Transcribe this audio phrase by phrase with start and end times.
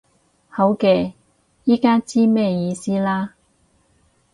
[0.49, 1.13] 好嘅，
[1.63, 3.35] 依家知咩意思啦